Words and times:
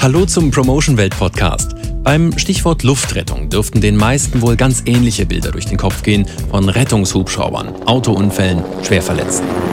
Hallo 0.00 0.24
zum 0.26 0.52
Promotion 0.52 0.96
Welt 0.96 1.18
Podcast. 1.18 1.74
Beim 2.04 2.38
Stichwort 2.38 2.84
Luftrettung 2.84 3.50
dürften 3.50 3.80
den 3.80 3.96
meisten 3.96 4.40
wohl 4.42 4.54
ganz 4.54 4.84
ähnliche 4.86 5.26
Bilder 5.26 5.50
durch 5.50 5.66
den 5.66 5.76
Kopf 5.76 6.04
gehen 6.04 6.24
von 6.50 6.68
Rettungshubschraubern, 6.68 7.82
Autounfällen, 7.84 8.62
Schwerverletzten. 8.84 9.67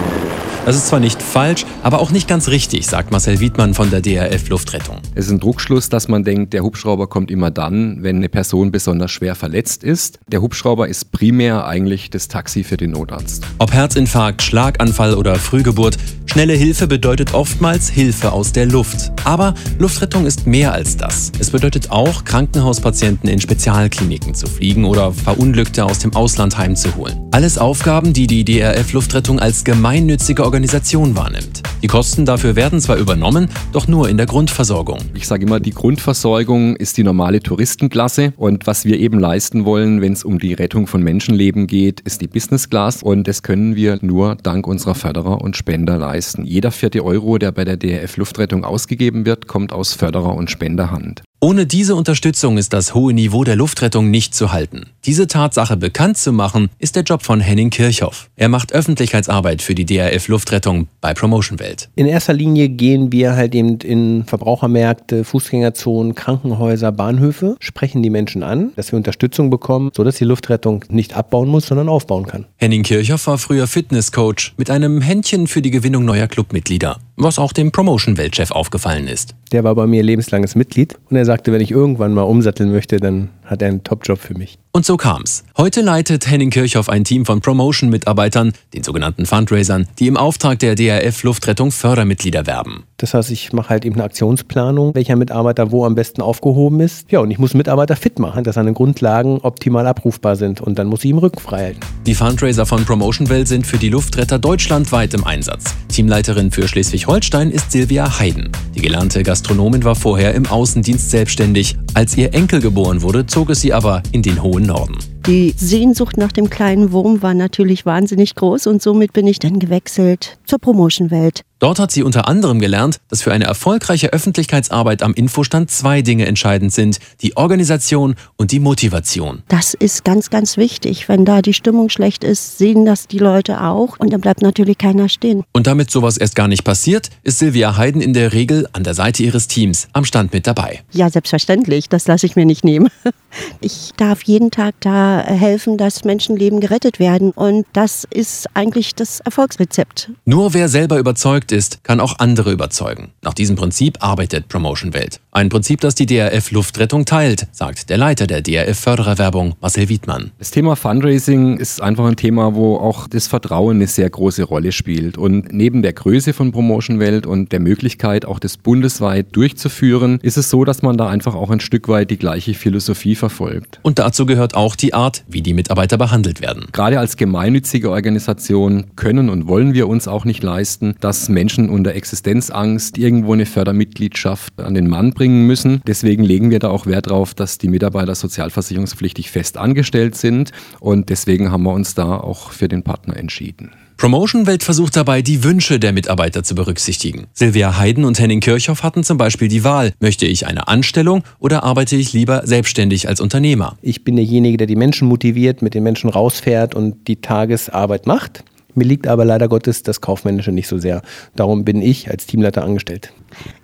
Das 0.66 0.76
ist 0.76 0.88
zwar 0.88 1.00
nicht 1.00 1.22
falsch, 1.22 1.64
aber 1.84 2.00
auch 2.00 2.10
nicht 2.10 2.28
ganz 2.28 2.48
richtig, 2.48 2.88
sagt 2.88 3.12
Marcel 3.12 3.40
Wiedmann 3.40 3.76
von 3.76 3.92
der 3.92 4.02
DRF 4.02 4.50
Luftrettung. 4.50 4.98
Es 5.14 5.28
ist 5.28 5.32
ein 5.32 5.40
Druckschluss, 5.40 5.90
dass 5.90 6.08
man 6.08 6.24
denkt, 6.24 6.54
der 6.54 6.64
Hubschrauber 6.64 7.06
kommt 7.06 7.30
immer 7.30 7.52
dann, 7.52 8.02
wenn 8.02 8.16
eine 8.16 8.30
Person 8.30 8.72
besonders 8.72 9.12
schwer 9.12 9.36
verletzt 9.36 9.84
ist. 9.84 10.18
Der 10.28 10.42
Hubschrauber 10.42 10.88
ist 10.88 11.12
primär 11.12 11.68
eigentlich 11.68 12.10
das 12.10 12.30
Taxi 12.30 12.64
für 12.64 12.78
den 12.78 12.92
Notarzt. 12.92 13.44
Ob 13.60 13.74
Herzinfarkt, 13.74 14.42
Schlaganfall 14.42 15.14
oder 15.14 15.36
Frühgeburt, 15.36 15.98
schnelle 16.26 16.54
Hilfe 16.54 16.88
bedeutet 16.88 17.36
oftmals 17.36 17.88
Hilfe 17.88 18.32
aus 18.32 18.52
der 18.52 18.66
Luft. 18.66 19.12
Aber 19.24 19.54
Luftrettung 19.78 20.26
ist 20.26 20.48
mehr 20.48 20.74
als 20.74 20.98
das. 20.98 21.32
Es 21.38 21.52
bedeutet 21.52 21.92
auch, 21.92 22.26
Krankenhauspatienten 22.26 23.30
in 23.30 23.40
Spezialkliniken 23.40 24.34
zu 24.34 24.48
fliegen 24.48 24.86
oder 24.86 25.14
Verunglückte 25.14 25.86
aus 25.86 26.00
dem 26.00 26.16
Ausland 26.16 26.58
heimzuholen. 26.58 27.20
Alles 27.30 27.60
Aufgaben, 27.60 28.14
die 28.14 28.26
die 28.26 28.44
DRF 28.44 28.94
Luftrettung 28.94 29.40
als 29.40 29.64
gemeinnützige 29.64 30.44
Organisation 30.56 31.18
wahrnimmt. 31.18 31.64
Die 31.84 31.88
Kosten 31.88 32.24
dafür 32.24 32.56
werden 32.56 32.80
zwar 32.80 32.96
übernommen, 32.96 33.50
doch 33.74 33.90
nur 33.90 34.08
in 34.08 34.16
der 34.16 34.26
Grundversorgung. 34.26 35.00
Ich 35.14 35.28
sage 35.28 35.46
immer, 35.46 35.60
die 35.60 35.72
Grundversorgung 35.72 36.78
ist 36.78 36.96
die 36.96 37.04
normale 37.04 37.42
Touristenklasse 37.42 38.32
und 38.38 38.66
was 38.66 38.86
wir 38.86 38.98
eben 38.98 39.20
leisten 39.20 39.66
wollen, 39.66 40.00
wenn 40.00 40.14
es 40.14 40.24
um 40.24 40.40
die 40.40 40.54
Rettung 40.54 40.88
von 40.88 41.04
Menschenleben 41.04 41.68
geht, 41.68 42.00
ist 42.00 42.22
die 42.22 42.28
Business 42.28 42.70
Class 42.70 43.04
und 43.04 43.28
das 43.28 43.44
können 43.44 43.76
wir 43.76 44.00
nur 44.02 44.36
dank 44.36 44.66
unserer 44.66 44.96
Förderer 44.96 45.42
und 45.42 45.58
Spender 45.58 45.98
leisten. 45.98 46.46
Jeder 46.46 46.72
vierte 46.72 47.04
Euro, 47.04 47.38
der 47.38 47.52
bei 47.52 47.66
der 47.66 47.76
DRF 47.76 48.16
Luftrettung 48.16 48.64
ausgegeben 48.64 49.26
wird, 49.26 49.48
kommt 49.48 49.74
aus 49.74 49.92
Förderer- 49.92 50.36
und 50.36 50.50
Spenderhand. 50.50 51.25
Ohne 51.46 51.68
diese 51.68 51.94
Unterstützung 51.94 52.58
ist 52.58 52.74
das 52.74 52.96
hohe 52.96 53.14
Niveau 53.14 53.44
der 53.44 53.56
Luftrettung 53.56 54.10
nicht 54.10 54.34
zu 54.34 54.52
halten. 54.52 54.88
Diese 55.06 55.28
Tatsache 55.28 55.78
bekannt 55.78 56.18
zu 56.18 56.34
machen, 56.34 56.72
ist 56.80 56.96
der 56.96 57.04
Job 57.04 57.22
von 57.22 57.40
Henning 57.40 57.70
Kirchhoff. 57.70 58.32
Er 58.36 58.50
macht 58.50 58.74
Öffentlichkeitsarbeit 58.74 59.62
für 59.62 59.76
die 59.76 59.86
DRF 59.86 60.28
Luftrettung 60.28 60.88
bei 61.02 61.14
Promotion 61.14 61.60
Welt. 61.60 61.90
In 61.96 62.08
erster 62.08 62.34
Linie 62.34 62.70
gehen 62.70 63.12
wir 63.12 63.36
halt 63.36 63.54
eben 63.54 63.78
in 63.78 64.24
Verbrauchermärkte, 64.26 65.24
Fußgängerzonen, 65.24 66.16
Krankenhäuser, 66.16 66.92
Bahnhöfe, 66.92 67.58
sprechen 67.60 68.02
die 68.02 68.10
Menschen 68.10 68.42
an, 68.42 68.72
dass 68.76 68.92
wir 68.92 68.98
Unterstützung 68.98 69.52
bekommen, 69.52 69.92
sodass 69.96 70.16
die 70.16 70.26
Luftrettung 70.26 70.84
nicht 70.90 71.16
abbauen 71.16 71.48
muss, 71.48 71.68
sondern 71.68 71.90
aufbauen 71.90 72.26
kann. 72.26 72.46
Henning 72.56 72.82
Kirchhoff 72.82 73.28
war 73.28 73.38
früher 73.38 73.68
Fitnesscoach 73.68 74.54
mit 74.58 74.72
einem 74.72 75.00
Händchen 75.00 75.46
für 75.46 75.62
die 75.62 75.70
Gewinnung 75.70 76.06
neuer 76.06 76.26
Clubmitglieder, 76.26 76.98
was 77.18 77.40
auch 77.40 77.54
dem 77.54 77.72
Promotion-Weltchef 77.72 78.52
aufgefallen 78.52 79.08
ist. 79.08 79.36
Der 79.52 79.64
war 79.64 79.76
bei 79.76 79.88
mir 79.88 80.04
lebenslanges 80.04 80.56
Mitglied 80.56 80.98
und 81.10 81.18
er 81.18 81.26
sagte, 81.26 81.52
wenn 81.52 81.62
ich 81.62 81.72
irgendwann 81.72 82.14
mal 82.14 82.24
umsatteln 82.24 82.72
möchte, 82.72 82.98
dann 82.98 83.30
hat 83.46 83.62
er 83.62 83.70
einen 83.70 83.84
Top-Job 83.84 84.20
für 84.20 84.36
mich. 84.36 84.58
Und 84.72 84.86
so 84.86 84.98
kam's. 84.98 85.46
Heute 85.56 85.80
leitet 85.80 86.30
Henning 86.30 86.50
Kirchhoff 86.50 86.90
ein 86.90 87.06
Team 87.06 87.26
von 87.26 87.40
Promotion-Mitarbeitern, 87.40 88.52
den 88.74 88.84
sogenannten 88.84 89.26
Fundraisern, 89.26 89.88
die 90.00 90.08
im 90.08 90.18
Auftrag 90.18 90.60
der 90.60 90.76
DRF 90.76 91.24
Luftrettung 91.24 91.72
Fördermitglieder 91.72 92.46
werben. 92.46 92.84
Das 92.98 93.14
heißt, 93.14 93.32
ich 93.32 93.54
mache 93.54 93.70
halt 93.70 93.86
eben 93.86 93.96
eine 93.96 94.04
Aktionsplanung, 94.04 94.94
welcher 94.94 95.16
Mitarbeiter 95.16 95.72
wo 95.72 95.86
am 95.86 95.96
besten 95.96 96.22
aufgehoben 96.22 96.82
ist. 96.82 97.10
Ja, 97.10 97.20
und 97.20 97.32
ich 97.32 97.40
muss 97.40 97.54
Mitarbeiter 97.54 97.96
fit 97.96 98.20
machen, 98.20 98.44
dass 98.44 98.56
seine 98.56 98.74
Grundlagen 98.74 99.40
optimal 99.40 99.88
abrufbar 99.88 100.36
sind. 100.36 100.60
Und 100.60 100.78
dann 100.78 100.88
muss 100.88 101.06
ich 101.06 101.12
ihm 101.12 101.20
Rücken 101.20 101.40
frei 101.40 101.64
halten. 101.64 101.80
Die 102.06 102.16
Fundraiser 102.16 102.66
von 102.66 102.84
Promotion 102.84 103.30
Welt 103.30 103.48
sind 103.48 103.66
für 103.66 103.78
die 103.78 103.90
Luftretter 103.90 104.40
deutschlandweit 104.40 105.14
im 105.14 105.24
Einsatz. 105.24 105.74
Teamleiterin 105.88 106.52
für 106.52 106.68
Schleswig-Holstein 106.68 107.50
ist 107.52 107.72
Silvia 107.72 108.20
Heiden. 108.20 108.52
Die 108.76 108.82
gelernte 108.82 109.24
Gastronomin 109.24 109.86
war 109.86 109.96
vorher 109.96 110.34
im 110.34 110.46
Außendienst 110.46 111.10
selbstständig. 111.10 111.78
Als 111.96 112.18
ihr 112.18 112.34
Enkel 112.34 112.60
geboren 112.60 113.02
wurde, 113.04 113.26
zog 113.26 113.52
es 113.52 113.62
sie 113.62 113.72
aber 113.72 114.04
in 114.12 114.22
den 114.22 114.44
hohen 114.44 114.66
Norden. 114.66 114.98
Die 115.28 115.56
Sehnsucht 115.58 116.18
nach 116.18 116.32
dem 116.32 116.52
kleinen 116.52 116.92
Wurm 116.92 117.24
war 117.24 117.34
natürlich 117.34 117.84
wahnsinnig 117.84 118.36
groß 118.36 118.68
und 118.68 118.80
somit 118.80 119.12
bin 119.12 119.26
ich 119.26 119.40
dann 119.40 119.58
gewechselt 119.58 120.38
zur 120.46 120.60
Promotion-Welt. 120.60 121.42
Dort 121.58 121.80
hat 121.80 121.90
sie 121.90 122.04
unter 122.04 122.28
anderem 122.28 122.60
gelernt, 122.60 122.98
dass 123.08 123.24
für 123.24 123.32
eine 123.32 123.46
erfolgreiche 123.46 124.14
Öffentlichkeitsarbeit 124.14 125.02
am 125.02 125.14
Infostand 125.14 125.72
zwei 125.72 126.02
Dinge 126.02 126.28
entscheidend 126.28 126.74
sind, 126.74 127.00
die 127.22 127.38
Organisation 127.38 128.16
und 128.36 128.52
die 128.52 128.60
Motivation. 128.60 129.42
Das 129.48 129.74
ist 129.74 130.04
ganz, 130.04 130.30
ganz 130.30 130.58
wichtig. 130.58 131.08
Wenn 131.08 131.26
da 131.26 131.42
die 131.42 131.54
Stimmung 131.54 131.90
schlecht 131.90 132.24
ist, 132.24 132.58
sehen 132.58 132.86
das 132.86 133.08
die 133.08 133.20
Leute 133.20 133.64
auch 133.64 133.98
und 133.98 134.12
dann 134.12 134.22
bleibt 134.22 134.42
natürlich 134.42 134.78
keiner 134.78 135.08
stehen. 135.10 135.44
Und 135.54 135.66
damit 135.66 135.90
sowas 135.90 136.18
erst 136.18 136.36
gar 136.36 136.50
nicht 136.50 136.66
passiert, 136.66 137.10
ist 137.24 137.40
Silvia 137.40 137.78
Heiden 137.78 138.02
in 138.02 138.14
der 138.14 138.34
Regel 138.34 138.68
an 138.74 138.84
der 138.84 138.94
Seite 138.94 139.24
ihres 139.24 139.48
Teams 139.48 139.88
am 139.94 140.04
Stand 140.04 140.34
mit 140.34 140.46
dabei. 140.46 140.84
Ja, 140.92 141.10
selbstverständlich. 141.10 141.88
Das 141.88 142.06
lasse 142.06 142.26
ich 142.26 142.36
mir 142.36 142.46
nicht 142.46 142.64
nehmen. 142.64 142.90
Ich 143.60 143.92
darf 143.98 144.24
jeden 144.24 144.50
Tag 144.50 144.76
da 144.80 145.15
helfen, 145.20 145.78
dass 145.78 146.04
Menschenleben 146.04 146.60
gerettet 146.60 147.00
werden 147.00 147.32
und 147.32 147.66
das 147.74 148.06
ist 148.10 148.48
eigentlich 148.54 148.96
das 148.96 149.20
Erfolgsrezept. 149.22 150.12
Nur 150.26 150.54
wer 150.54 150.70
selber 150.70 150.98
überzeugt 150.98 151.52
ist, 151.52 151.84
kann 151.84 152.00
auch 152.00 152.20
andere 152.20 152.52
überzeugen. 152.52 153.12
Nach 153.22 153.34
diesem 153.34 153.56
Prinzip 153.56 153.98
arbeitet 154.02 154.48
Promotion 154.48 154.94
Welt. 154.94 155.20
Ein 155.32 155.50
Prinzip, 155.50 155.82
das 155.82 155.96
die 155.96 156.06
DRF 156.06 156.52
Luftrettung 156.52 157.06
teilt, 157.06 157.48
sagt 157.52 157.90
der 157.90 157.98
Leiter 157.98 158.28
der 158.28 158.42
DRF 158.42 158.80
Fördererwerbung, 158.80 159.56
Marcel 159.60 159.90
Wiedmann. 159.90 160.32
Das 160.40 160.52
Thema 160.52 160.76
Fundraising 160.76 161.58
ist 161.58 161.82
einfach 161.82 162.06
ein 162.06 162.16
Thema, 162.16 162.56
wo 162.56 162.78
auch 162.78 163.08
das 163.08 163.28
Vertrauen 163.28 163.78
eine 163.78 163.88
sehr 163.88 164.10
große 164.10 164.44
Rolle 164.44 164.72
spielt. 164.72 165.18
Und 165.18 165.52
neben 165.52 165.82
der 165.82 165.94
Größe 165.94 166.34
von 166.34 166.52
Promotion 166.52 167.00
Welt 167.00 167.26
und 167.26 167.52
der 167.52 167.60
Möglichkeit, 167.60 168.26
auch 168.26 168.40
das 168.40 168.58
bundesweit 168.58 169.28
durchzuführen, 169.34 170.20
ist 170.22 170.38
es 170.38 170.50
so, 170.50 170.64
dass 170.64 170.82
man 170.82 170.98
da 170.98 171.10
einfach 171.10 171.36
auch 171.36 171.50
ein 171.50 171.60
Stück 171.60 171.88
weit 171.88 172.12
die 172.12 172.18
gleiche 172.18 172.54
Philosophie 172.54 173.16
verfolgt. 173.16 173.80
Und 173.82 174.00
dazu 174.00 174.26
gehört 174.26 174.56
auch 174.56 174.76
die 174.76 174.94
Art, 175.06 175.24
wie 175.28 175.44
die 175.44 175.54
Mitarbeiter 175.54 176.00
behandelt 176.00 176.42
werden. 176.42 176.66
Gerade 176.72 176.98
als 176.98 177.16
gemeinnützige 177.16 177.92
Organisation 177.92 178.86
können 178.96 179.30
und 179.30 179.48
wollen 179.48 179.76
wir 179.76 179.88
uns 179.88 180.08
auch 180.08 180.26
nicht 180.26 180.42
leisten, 180.42 180.96
dass 181.00 181.30
Menschen 181.30 181.70
unter 181.70 181.94
Existenzangst 181.94 182.98
irgendwo 182.98 183.34
eine 183.34 183.46
Fördermitgliedschaft 183.46 184.60
an 184.60 184.74
den 184.74 184.90
Mann 184.90 185.12
bringen 185.12 185.46
müssen. 185.46 185.82
Deswegen 185.86 186.24
legen 186.24 186.50
wir 186.50 186.58
da 186.58 186.70
auch 186.70 186.88
Wert 186.88 187.06
darauf, 187.06 187.36
dass 187.36 187.60
die 187.60 187.68
Mitarbeiter 187.68 188.16
sozialversicherungspflichtig 188.16 189.30
fest 189.30 189.58
angestellt 189.58 190.16
sind 190.16 190.52
und 190.80 191.10
deswegen 191.10 191.52
haben 191.52 191.64
wir 191.64 191.74
uns 191.74 191.94
da 191.94 192.18
auch 192.18 192.52
für 192.52 192.68
den 192.68 192.82
Partner 192.82 193.16
entschieden. 193.16 193.72
Promotion 193.98 194.46
Welt 194.46 194.62
versucht 194.62 194.98
dabei, 194.98 195.22
die 195.22 195.44
Wünsche 195.44 195.80
der 195.80 195.94
Mitarbeiter 195.94 196.44
zu 196.44 196.54
berücksichtigen. 196.54 197.28
Silvia 197.34 197.78
Heiden 197.78 198.04
und 198.04 198.20
Henning 198.20 198.42
Kirchhoff 198.42 198.84
hatten 198.84 199.04
zum 199.06 199.18
Beispiel 199.18 199.48
die 199.48 199.64
Wahl, 199.64 199.94
möchte 200.00 200.26
ich 200.26 200.46
eine 200.48 200.68
Anstellung 200.68 201.24
oder 201.40 201.64
arbeite 201.64 201.96
ich 201.96 202.12
lieber 202.12 202.46
selbstständig 202.46 203.08
als 203.08 203.22
Unternehmer? 203.22 203.78
Ich 203.82 204.04
bin 204.04 204.18
derjenige, 204.18 204.58
der 204.58 204.68
die 204.68 204.76
Menschen 204.76 205.08
motiviert, 205.08 205.62
mit 205.62 205.74
den 205.74 205.84
Menschen 205.84 206.10
rausfährt 206.10 206.76
und 206.76 207.08
die 207.08 207.22
Tagesarbeit 207.22 208.06
macht. 208.06 208.44
Mir 208.76 208.84
liegt 208.86 209.08
aber 209.08 209.26
leider 209.26 209.48
Gottes 209.48 209.84
das 209.84 210.02
Kaufmännische 210.02 210.52
nicht 210.52 210.68
so 210.68 210.78
sehr. 210.78 211.02
Darum 211.36 211.66
bin 211.66 211.82
ich 211.82 212.10
als 212.10 212.26
Teamleiter 212.26 212.64
angestellt. 212.64 213.12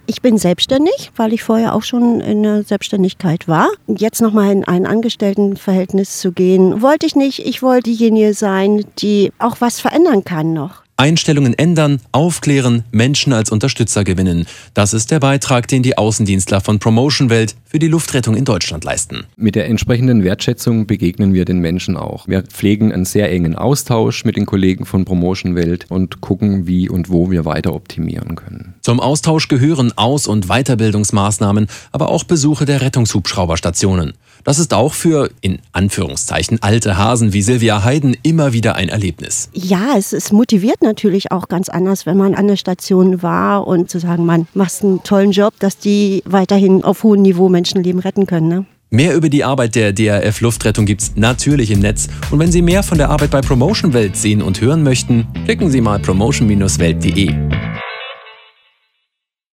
Ich 0.08 0.22
bin 0.22 0.38
selbstständig, 0.38 1.12
weil 1.16 1.34
ich 1.34 1.44
vorher 1.44 1.76
auch 1.76 1.84
schon 1.84 2.22
in 2.22 2.44
der 2.44 2.64
Selbstständigkeit 2.64 3.48
war. 3.48 3.70
Jetzt 3.88 4.22
nochmal 4.22 4.52
in 4.52 4.64
ein 4.64 4.86
Angestelltenverhältnis 4.86 6.20
zu 6.20 6.32
gehen, 6.32 6.82
wollte 6.82 7.06
ich 7.06 7.16
nicht. 7.16 7.46
Ich 7.46 7.62
wollte 7.62 7.90
diejenige 7.90 8.34
sein, 8.34 8.86
die 9.00 9.32
auch 9.40 9.58
was 9.60 9.80
verändern 9.80 10.24
kann 10.24 10.54
noch. 10.54 10.84
Einstellungen 11.02 11.58
ändern, 11.58 12.00
aufklären, 12.12 12.84
Menschen 12.92 13.34
als 13.34 13.50
Unterstützer 13.50 14.04
gewinnen. 14.04 14.46
Das 14.76 14.94
ist 14.94 15.10
der 15.10 15.20
Beitrag, 15.20 15.68
den 15.68 15.82
die 15.82 15.98
Außendienstler 15.98 16.62
von 16.62 16.78
Promotion 16.78 17.32
Welt 17.32 17.56
für 17.66 17.80
die 17.80 17.88
Luftrettung 17.88 18.36
in 18.36 18.46
Deutschland 18.46 18.84
leisten. 18.84 19.24
Mit 19.36 19.56
der 19.56 19.66
entsprechenden 19.66 20.24
Wertschätzung 20.24 20.86
begegnen 20.86 21.34
wir 21.34 21.46
den 21.46 21.58
Menschen 21.58 21.98
auch. 21.98 22.28
Wir 22.28 22.44
pflegen 22.44 22.92
einen 22.92 23.06
sehr 23.06 23.32
engen 23.32 23.56
Austausch 23.56 24.26
mit 24.26 24.38
den 24.38 24.46
Kollegen 24.46 24.86
von 24.86 25.04
Promotion 25.04 25.56
Welt 25.56 25.88
und 25.90 26.22
gucken, 26.22 26.68
wie 26.68 26.88
und 26.88 27.10
wo 27.10 27.32
wir 27.32 27.46
weiter 27.46 27.74
optimieren 27.74 28.36
können. 28.36 28.71
Zum 28.82 29.00
Austausch 29.00 29.48
gehören 29.48 29.94
Aus- 29.96 30.28
und 30.28 30.48
Weiterbildungsmaßnahmen, 30.48 31.68
aber 31.92 32.10
auch 32.10 32.24
Besuche 32.24 32.66
der 32.66 32.82
Rettungshubschrauberstationen. 32.82 34.14
Das 34.44 34.58
ist 34.58 34.74
auch 34.74 34.94
für, 34.94 35.30
in 35.42 35.60
Anführungszeichen, 35.72 36.58
alte 36.62 36.98
Hasen 36.98 37.32
wie 37.32 37.44
Silvia 37.44 37.84
Heiden 37.84 38.18
immer 38.24 38.54
wieder 38.54 38.76
ein 38.76 38.90
Erlebnis. 38.90 39.50
Ja, 39.54 39.96
es, 39.98 40.14
es 40.14 40.32
motiviert 40.32 40.82
natürlich 40.82 41.32
auch 41.32 41.48
ganz 41.48 41.70
anders, 41.70 42.08
wenn 42.08 42.18
man 42.18 42.34
an 42.34 42.48
der 42.48 42.56
Station 42.56 43.22
war 43.22 43.68
und 43.68 43.90
zu 43.92 44.00
sagen, 44.00 44.26
man 44.26 44.48
macht 44.56 44.84
einen 44.84 45.04
tollen 45.04 45.32
Job, 45.32 45.54
dass 45.60 45.78
die 45.78 46.24
weiterhin 46.26 46.84
auf 46.84 47.04
hohem 47.04 47.22
Niveau 47.22 47.50
Menschenleben 47.50 48.02
retten 48.02 48.26
können. 48.26 48.48
Ne? 48.48 48.66
Mehr 48.90 49.16
über 49.16 49.30
die 49.30 49.44
Arbeit 49.44 49.76
der 49.76 49.94
DRF 49.94 50.42
Luftrettung 50.42 50.86
gibt's 50.86 51.14
natürlich 51.16 51.72
im 51.72 51.80
Netz. 51.80 52.10
Und 52.30 52.40
wenn 52.40 52.52
Sie 52.52 52.62
mehr 52.62 52.84
von 52.84 52.98
der 52.98 53.10
Arbeit 53.10 53.32
bei 53.32 53.42
Promotion 53.42 53.94
Welt 53.94 54.18
sehen 54.18 54.42
und 54.42 54.60
hören 54.60 54.84
möchten, 54.84 55.28
klicken 55.46 55.70
Sie 55.70 55.82
mal 55.82 56.00
promotion-welt.de. 56.00 57.71